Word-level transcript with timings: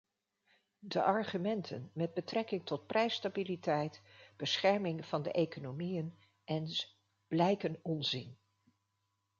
De 0.79 1.03
argumenten 1.03 1.91
met 1.93 2.13
betrekking 2.13 2.65
tot 2.65 2.87
prijsstabiliteit, 2.87 4.01
bescherming 4.35 5.05
van 5.05 5.21
de 5.21 5.31
economieën 5.31 6.17
enz. 6.45 6.87
blijken 7.27 7.79
onzin. 7.81 8.37